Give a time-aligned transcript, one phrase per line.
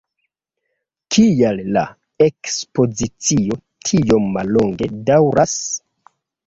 [1.15, 1.83] Kial la
[2.29, 3.61] ekspozicio
[3.93, 5.59] tiom mallonge daŭras?